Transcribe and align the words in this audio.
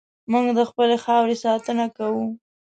موږ 0.31 0.45
د 0.57 0.59
خپلې 0.69 0.97
خاورې 1.03 1.35
ساتنه 1.43 1.85
کوو. 1.97 2.25